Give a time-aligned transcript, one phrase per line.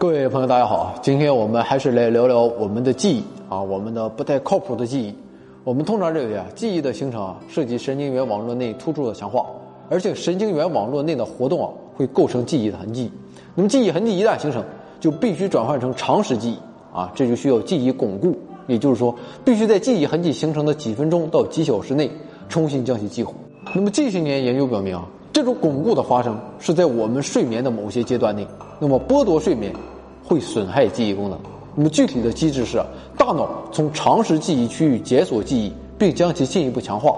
[0.00, 0.94] 各位朋友，大家好！
[1.02, 5.14] 今天我们还是来聊聊我们的记忆啊，我们的不太靠谱的记忆。
[5.62, 9.44] 我们通常认为啊，记忆的形成啊，涉及神经元网络内突触的强化，
[9.90, 13.12] 而且神经元网络内的活动啊，会构成记忆的痕迹。
[13.54, 14.64] 那么记忆痕迹一旦形成，
[15.00, 16.56] 就必须转换成常识记忆
[16.96, 18.34] 啊，这就需要记忆巩固，
[18.68, 22.10] 也就是说，必须在记忆痕迹形成的几分钟到几小时内
[22.48, 23.34] 重新将其激活。
[23.74, 25.06] 那么近些年研究表明啊。
[25.40, 28.46] 这种巩固的发生是在我们睡眠的某些阶段内，
[28.78, 29.72] 那么剥夺睡眠
[30.22, 31.38] 会损害记忆功能。
[31.74, 32.76] 那么具体的机制是，
[33.16, 37.16] 大脑从常识记忆区域解锁记忆，并将其进一步强化。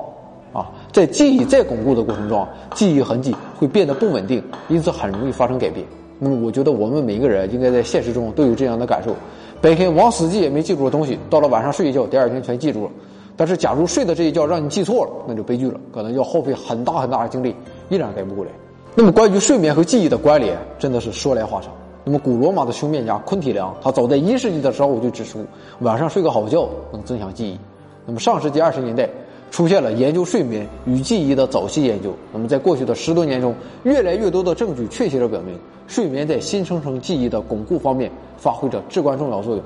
[0.53, 5.85] 啊，在记忆再巩固的过程中，记忆痕迹会变得不稳定，因此很容易发生改变。
[6.21, 9.17] 那么我觉得我们每一个人应该在现实中都有这样的感受：
[9.61, 12.91] 白天往死记也没记住的东西，到了晚上睡一觉，第二天全记住了。
[13.35, 17.53] 但是假如睡的这一觉让你记错了，那就悲剧了，可能要耗费很大很大的精力。
[17.93, 18.51] 依然改不过来。
[18.95, 21.71] 那么，关于睡眠和记忆的关联，真的是说来话长。
[22.05, 25.45] 那么，古罗马的修面家昆体良，他早在一世纪的时候就指出，
[25.81, 27.59] 晚上睡个好觉能增强记忆。
[28.07, 29.07] 那么，上世纪二十年代
[29.51, 32.15] 出现了研究睡眠与记忆的早期研究。
[32.33, 35.55] 那么，在过去的十多年中，越来越多的证据确切地表明，
[35.87, 39.63] 睡眠在新生成记忆的巩固方面发挥着至关重要作用。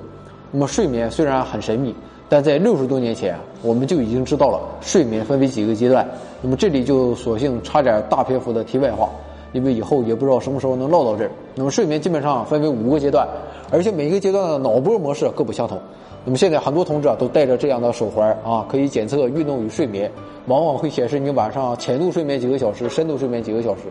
[0.50, 1.94] 那么，睡眠虽然很神秘。
[2.28, 6.06] 但在六十多年前，我们就已经知道了睡眠分为几个阶段。
[6.42, 9.08] 那么这里就索性插点大篇幅的题外话，
[9.52, 11.30] 因为以后也不知道什么时候能唠到这儿。
[11.54, 13.26] 那么睡眠基本上分为五个阶段，
[13.70, 15.78] 而且每个阶段的脑波模式各不相同。
[16.24, 20.10] 那么现在很多同志啊都带着这样的手环啊，可以检测运动与睡眠，
[20.46, 23.82] 往往会显示你晚上浅度睡眠几个小时，深度睡眠几个小时。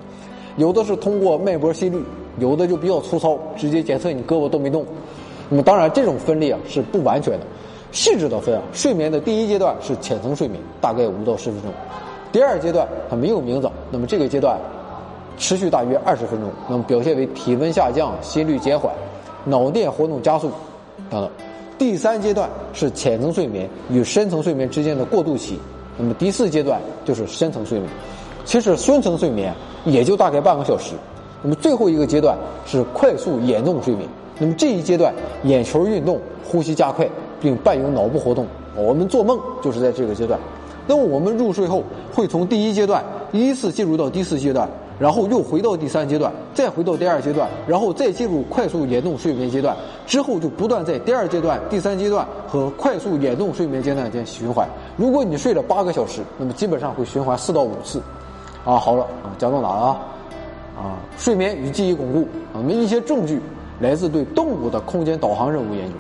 [0.57, 2.03] 有的是通过脉搏心率，
[2.40, 4.85] 有的就比较粗糙，直接检测你胳膊动没动。
[5.50, 7.46] 那么当然这种分类啊是不完全的。
[7.95, 11.72] 细致的分啊，睡眠的第一阶段是浅层睡眠，大概五到十分钟；
[12.29, 14.59] 第二阶段它没有名字，那么这个阶段
[15.38, 18.94] 持续大约二十分钟，那么表现为体温下降、心率减缓、
[19.45, 20.51] 脑电活动加速
[21.09, 21.29] 等等；
[21.78, 25.57] 第三阶段是浅层睡眠与深层睡眠之间的过渡期，
[25.97, 27.89] 那么第四阶段就是深层睡眠。
[28.44, 29.53] 其实深层睡眠
[29.85, 30.95] 也就大概半个小时，
[31.41, 34.05] 那么最后一个阶段是快速眼动睡眠，
[34.38, 35.13] 那么这一阶段
[35.44, 37.07] 眼球运动、呼吸加快。
[37.40, 40.40] 并伴有脑部活动，我们做梦就是在这个阶段。
[40.88, 44.69] 那么我们入睡后会从第一阶段依次进入到第四阶段，
[45.00, 49.75] 然后又回到第三阶段，再回到第二阶段，然后再进入快速眼动睡眠阶段，
[50.06, 54.67] 之后就不断在第二阶段、第三阶段和快速眼动睡眠阶段间循环。
[54.96, 58.00] 如果你睡了八个小时，那么基本上会循环四到五次。
[58.63, 59.07] 啊，好了，
[59.40, 60.02] 讲到哪了啊？
[60.78, 62.28] 啊，睡眠与记忆巩固。
[62.53, 63.41] 我们一些证据
[63.79, 65.94] 来自对动物的空间导航任务研究。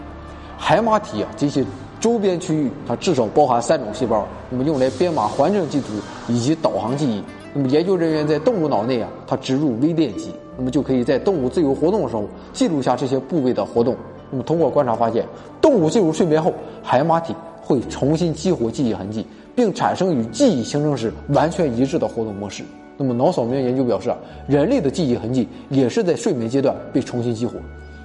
[0.57, 1.63] 海马体啊，这些
[1.99, 5.87] 周边区域，它至少包含三种细胞，那么用来编码环境地图
[6.27, 7.23] 以及导航记忆。
[7.53, 13.95] 那么研究人员在动物脑内啊，它植入微电极，那么就可以在动物自由活动的时候记录下这些部位的活动。
[14.31, 15.25] 那么通过观察发现，
[15.61, 22.63] 动物进入睡眠后，海马体会重新激活记忆痕迹，并产生与记忆形成时完全一致的活动模式。
[22.97, 24.17] 那么脑扫描研究表示啊，
[24.47, 27.53] 人类的记忆痕迹也是在睡眠阶段被重新激活。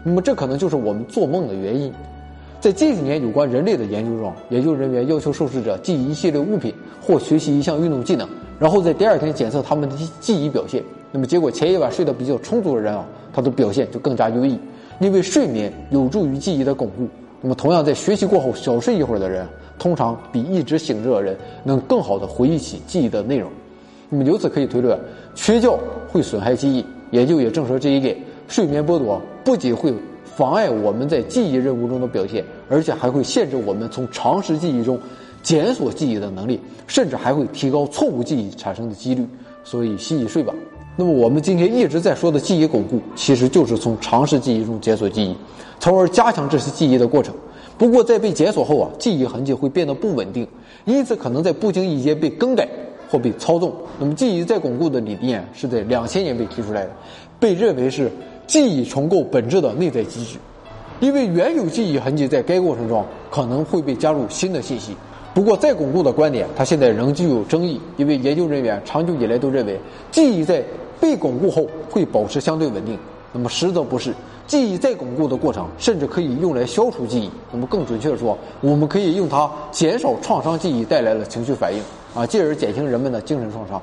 [0.04, 1.92] 那么这可能就是我们做梦的原因。
[2.60, 8.28] 在近几年有关人类的研究中，研究人员要求受试者记忆一系列物品或学习一项运动技能，
[8.58, 10.84] 然后在第二天检测他们的记忆表现。
[11.10, 14.58] 那么结果，前一晚睡得比较充足的人啊，他的表现就更加优异，
[14.98, 17.08] 因为睡眠有助于记忆的巩固。
[17.40, 19.48] 那么同样，在学习过后小睡一会儿的人，
[19.78, 21.34] 通常比一直醒着的人
[21.64, 23.50] 能更好的回忆起记忆的内容。
[24.10, 25.00] 那么由此可以推论，
[25.34, 26.84] 缺觉会损害记忆。
[27.12, 28.14] 研究也证实这一点，
[28.48, 29.94] 睡眠剥夺不仅会。
[30.40, 34.98] 妨碍我们在记忆任务中的表现，而且还会限制我们从常识记忆中
[35.42, 39.28] 检索记忆的能力，甚至还会提高错误记忆产生的几率。
[39.64, 40.54] 所以，洗洗睡吧。
[40.96, 45.36] 那么，我们今天一直在说的记忆巩固，其实就是从常识记忆中检索记忆，
[45.78, 47.34] 从而加强这些记忆的过程。
[47.76, 50.48] 不过，在被检索后啊，记忆痕迹会变得不稳定，
[50.86, 52.66] 因此可能在不经意间被更改
[53.10, 53.74] 或被操纵。
[53.98, 56.90] 那么，记忆再巩固的理念是在两千年被提出来的，
[57.38, 58.10] 被认为是。
[58.50, 60.36] 记忆重构本质的内在机制，
[60.98, 64.92] 因为原有记忆痕迹在该过程中可能会被加入新的信息。
[65.32, 69.78] 不过，再巩固的观点，它现在仍具有争议，因为研究人员长久以来都认为，
[70.10, 70.64] 记忆在
[71.00, 72.98] 被巩固后会保持相对稳定。
[73.32, 74.12] 那么，实则不是，
[74.48, 77.30] 记忆再巩固的过程甚至可以用来消除记忆。
[77.52, 81.80] 那么，更准确的说，我们可以用它减少创伤记忆带来的情绪反应，
[82.20, 83.80] 啊，进而减轻人们的精神创伤。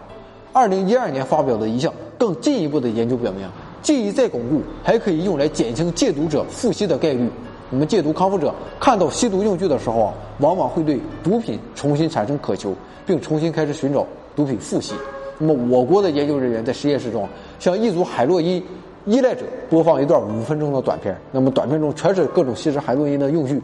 [0.51, 3.47] 二零一二年发表的一项更进一步的研究表明。
[3.87, 7.25] 记忆再巩固，还可以用来减轻戒毒者复吸的概率。
[7.69, 12.75] 我们戒毒康复者看到吸毒用具的时候啊，往往会对毒品重新产生渴求，
[13.05, 14.05] 并重新开始寻找
[14.35, 14.93] 毒品复吸。
[15.37, 17.25] 那么，我国的研究人员在实验室中，
[17.59, 18.61] 向一组海洛因
[19.05, 23.61] 依赖者播放一段五分钟的短片，那么短片中全是各种吸食海洛因的用具，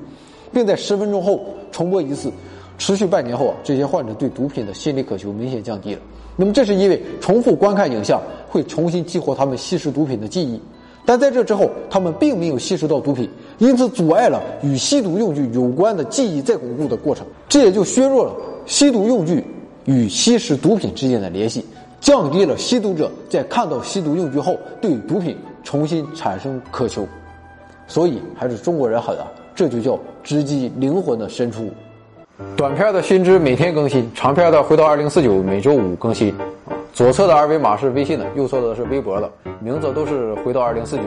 [0.54, 2.32] 并在十分钟后重播一次，
[2.86, 6.02] 持续半年后啊，这些患者对毒品的心理渴求明显降低了。
[6.36, 10.60] 那么这是因为重复观看影像会重新激活他们吸食毒品的记忆，
[11.06, 18.36] 但在这之后他们并没有吸食到毒品，因此阻碍了与吸毒用具有关的记忆再巩固的过程，这也就削弱了
[18.66, 19.42] 吸毒用具
[19.86, 21.64] 与吸食毒品之间的联系。
[22.02, 27.08] 降低了吸毒者在看到吸毒用具后对毒品重新产生渴求，
[27.88, 29.32] 所以还是中国人狠啊！
[29.56, 31.70] 这就叫直击灵魂的深处。
[32.56, 36.34] 短片的新知每天更新，长片的回到二零四九每周五更新。
[36.94, 41.04] 左侧的二维码是微信的，右侧的是微博的，名字都是回到二零四九。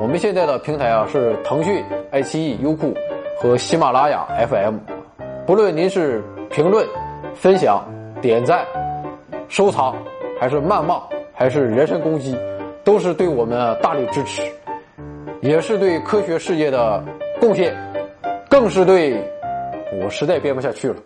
[0.00, 2.94] 我们现在的平台啊是腾讯、爱奇艺、优酷
[3.40, 4.76] 和喜马拉雅 FM。
[5.46, 6.86] 不论您是评论、
[7.34, 7.84] 分享、
[8.20, 8.64] 点赞、
[9.48, 9.94] 收藏。
[10.38, 11.00] 还是谩骂，
[11.32, 12.36] 还是人身攻击，
[12.84, 14.42] 都是对我们大力支持，
[15.40, 17.02] 也是对科学事业的
[17.40, 17.74] 贡献，
[18.50, 19.18] 更是对
[19.92, 20.96] 我实在编不下去了。